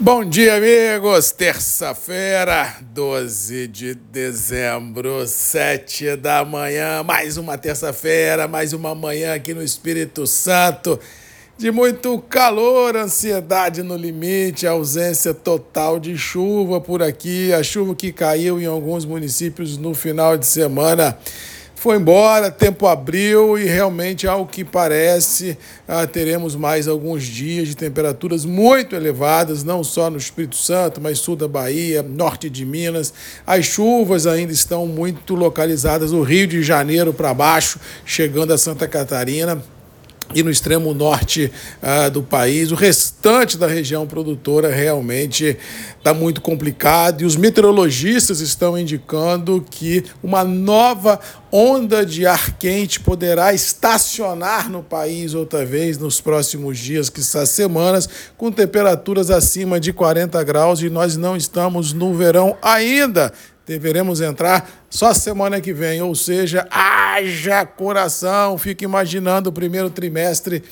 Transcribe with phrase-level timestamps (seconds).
[0.00, 1.32] Bom dia, amigos!
[1.32, 7.02] Terça-feira, 12 de dezembro, 7 da manhã.
[7.02, 11.00] Mais uma terça-feira, mais uma manhã aqui no Espírito Santo.
[11.56, 17.52] De muito calor, ansiedade no limite, ausência total de chuva por aqui.
[17.52, 21.18] A chuva que caiu em alguns municípios no final de semana
[21.78, 25.56] foi embora, tempo abriu e realmente, ao que parece,
[25.86, 31.20] ah, teremos mais alguns dias de temperaturas muito elevadas, não só no Espírito Santo, mas
[31.20, 33.14] sul da Bahia, norte de Minas.
[33.46, 38.88] As chuvas ainda estão muito localizadas no Rio de Janeiro para baixo, chegando a Santa
[38.88, 39.62] Catarina
[40.34, 41.50] e no extremo norte
[41.82, 42.70] uh, do país.
[42.70, 45.56] O restante da região produtora realmente
[45.96, 51.18] está muito complicado e os meteorologistas estão indicando que uma nova
[51.50, 57.46] onda de ar quente poderá estacionar no país outra vez nos próximos dias, que são
[57.46, 63.32] semanas, com temperaturas acima de 40 graus e nós não estamos no verão ainda
[63.68, 70.62] deveremos entrar só semana que vem, ou seja, haja coração, fico imaginando o primeiro trimestre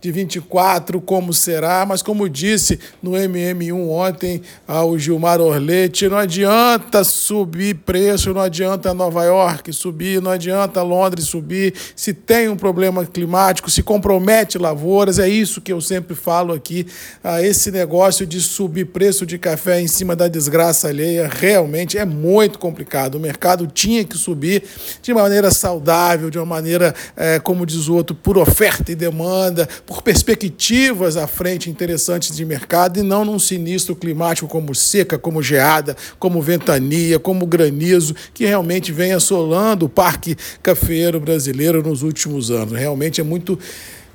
[0.00, 7.04] de 24, como será, mas como disse no MM1 ontem ao Gilmar Orlete, não adianta
[7.04, 13.04] subir preço, não adianta Nova York subir, não adianta Londres subir, se tem um problema
[13.04, 16.86] climático, se compromete lavouras, é isso que eu sempre falo aqui,
[17.22, 21.28] ah, esse negócio de subir preço de café em cima da desgraça alheia.
[21.30, 24.62] Realmente é muito complicado, o mercado tinha que subir
[25.02, 29.68] de maneira saudável, de uma maneira, é, como diz o outro, por oferta e demanda,
[29.86, 35.42] por perspectivas à frente interessantes de mercado e não num sinistro climático como seca, como
[35.42, 42.50] geada, como ventania, como granizo, que realmente vem assolando o parque cafeiro brasileiro nos últimos
[42.50, 42.78] anos.
[42.78, 43.58] Realmente é muito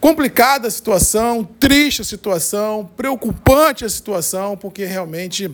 [0.00, 5.50] complicada a situação, triste a situação, preocupante a situação, porque realmente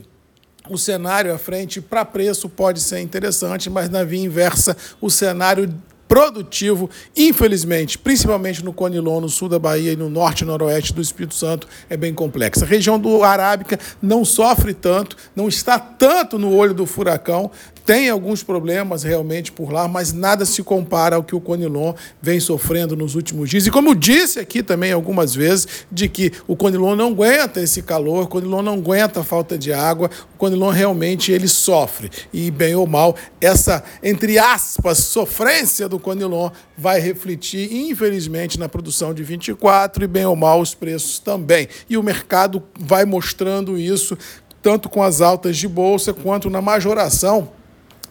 [0.69, 5.73] o cenário à frente para preço pode ser interessante, mas na via inversa, o cenário
[6.08, 11.02] produtivo, infelizmente, principalmente no Conilon, no sul da Bahia e no norte e noroeste do
[11.02, 12.64] Espírito Santo, é bem complexa.
[12.64, 17.50] A região do Arábica não sofre tanto, não está tanto no olho do furacão,
[17.86, 22.40] tem alguns problemas realmente por lá, mas nada se compara ao que o Conilon vem
[22.40, 23.64] sofrendo nos últimos dias.
[23.64, 27.83] E como eu disse aqui também algumas vezes, de que o Conilon não aguenta esse
[27.83, 32.11] calor, o Conilon não aguenta a falta de água, o Conilon realmente ele sofre.
[32.33, 39.12] E bem ou mal, essa, entre aspas, sofrência do Conilon vai refletir, infelizmente, na produção
[39.12, 41.68] de 24 e bem ou mal os preços também.
[41.89, 44.17] E o mercado vai mostrando isso
[44.62, 47.51] tanto com as altas de bolsa quanto na majoração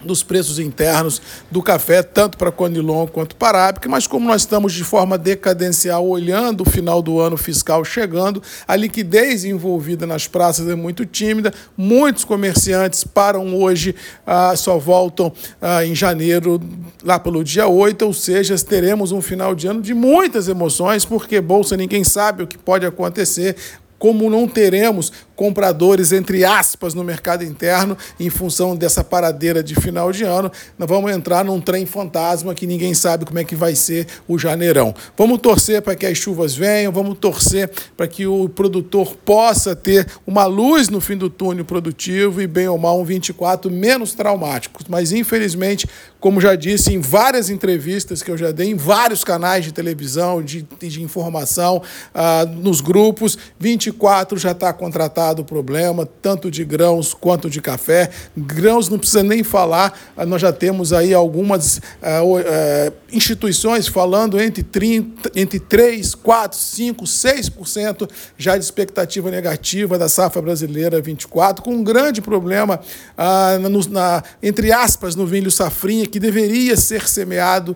[0.04, 4.74] dos preços internos do café, tanto para Conilon quanto para Arábica, mas como nós estamos
[4.74, 10.68] de forma decadencial olhando o final do ano fiscal chegando, a liquidez envolvida nas praças
[10.68, 13.96] é muito tímida, muitos comerciantes param hoje,
[14.26, 16.62] ah, só voltam ah, em janeiro,
[17.04, 21.42] lá pelo dia 8, ou seja, teremos um final de ano de muitas emoções, porque
[21.42, 23.56] Bolsa ninguém sabe o que pode acontecer,
[23.98, 30.12] como não teremos compradores, entre aspas, no mercado interno, em função dessa paradeira de final
[30.12, 33.76] de ano, nós vamos entrar num trem fantasma que ninguém sabe como é que vai
[33.76, 34.94] ser o janeirão.
[35.18, 40.08] Vamos torcer para que as chuvas venham, vamos torcer para que o produtor possa ter
[40.26, 44.82] uma luz no fim do túnel produtivo e, bem ou mal, um 24 menos traumático.
[44.88, 45.88] Mas, infelizmente,
[46.20, 50.42] como já disse em várias entrevistas que eu já dei, em vários canais de televisão,
[50.42, 51.82] de, de informação,
[52.14, 58.10] uh, nos grupos, 24 já está contratado o problema, tanto de grãos quanto de café.
[58.36, 64.40] Grãos não precisa nem falar, ah, nós já temos aí algumas uh, uh, instituições falando
[64.40, 71.64] entre, 30, entre 3, 4, 5, 6% já de expectativa negativa da safra brasileira 24,
[71.64, 72.80] com um grande problema,
[73.18, 77.76] uh, no, na, entre aspas, no vinho safrinha, que deveria ser semeado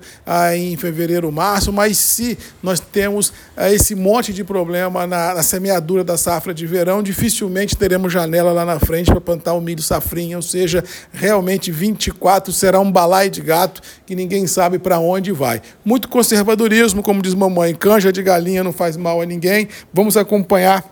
[0.55, 3.31] em fevereiro, março, mas se nós temos
[3.71, 8.51] esse monte de problema na, na semeadura da safra de verão, difícil dificilmente teremos janela
[8.51, 10.83] lá na frente para plantar o milho safrinha, ou seja,
[11.13, 15.61] realmente 24 será um balai de gato que ninguém sabe para onde vai.
[15.85, 19.69] Muito conservadorismo, como diz mamãe, canja de galinha não faz mal a ninguém.
[19.93, 20.83] Vamos acompanhar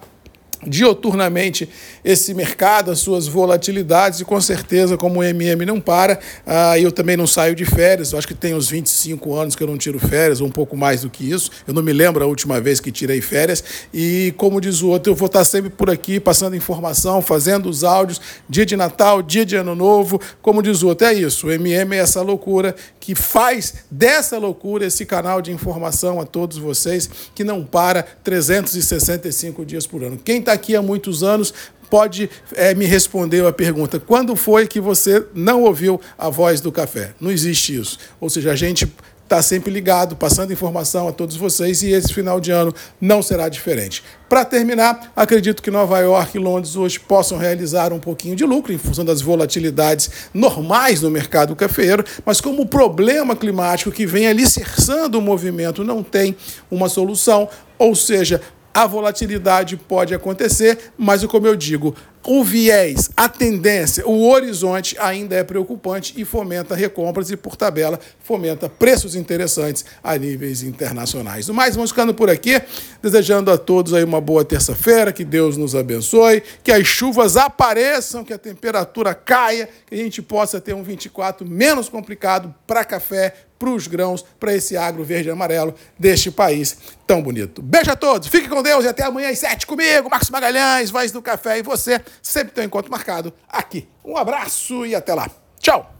[0.65, 1.69] dioturnamente
[2.04, 6.92] esse mercado, as suas volatilidades, e com certeza, como o MM não para, uh, eu
[6.92, 8.12] também não saio de férias.
[8.12, 10.75] Eu acho que tem uns 25 anos que eu não tiro férias, ou um pouco
[10.75, 11.51] mais do que isso.
[11.68, 13.63] Eu não me lembro a última vez que tirei férias.
[13.94, 17.83] E, como diz o outro, eu vou estar sempre por aqui passando informação, fazendo os
[17.83, 18.19] áudios,
[18.50, 20.19] dia de Natal, dia de Ano Novo.
[20.42, 21.48] Como diz o outro, é isso.
[21.48, 22.75] O MM é essa loucura
[23.07, 29.65] que faz dessa loucura esse canal de informação a todos vocês, que não para 365
[29.65, 30.18] dias por ano.
[30.18, 31.54] Quem está aqui há muitos anos
[31.89, 36.69] pode é, me responder a pergunta: quando foi que você não ouviu a voz do
[36.69, 37.13] café?
[37.18, 37.98] Não existe isso.
[38.19, 38.94] Ou seja, a gente
[39.28, 43.50] está sempre ligado, passando informação a todos vocês e esse final de ano não será
[43.50, 44.02] diferente.
[44.30, 48.72] Para terminar, acredito que Nova York e Londres hoje possam realizar um pouquinho de lucro
[48.72, 54.28] em função das volatilidades normais no mercado cafeiro, mas como o problema climático que vem
[54.28, 56.36] alicerçando o movimento não tem
[56.72, 58.42] uma solução, ou seja,
[58.74, 61.96] a volatilidade pode acontecer, mas como eu digo,
[62.28, 67.98] o viés, a tendência, o horizonte ainda é preocupante e fomenta recompras e, por tabela,
[68.22, 71.48] fomenta preços interessantes a níveis internacionais.
[71.48, 72.62] No mais, vamos ficando por aqui,
[73.02, 78.26] desejando a todos aí uma boa terça-feira, que Deus nos abençoe, que as chuvas apareçam,
[78.26, 83.34] que a temperatura caia, que a gente possa ter um 24 menos complicado para café,
[83.58, 87.62] para os grãos, para esse agro verde e amarelo deste país tão bonito.
[87.62, 91.12] Beijo a todos, fique com Deus e até amanhã às sete comigo, Marcos Magalhães, Voz
[91.12, 92.02] do Café e você.
[92.22, 93.88] Sempre tem um encontro marcado aqui.
[94.04, 95.30] Um abraço e até lá.
[95.60, 95.97] Tchau!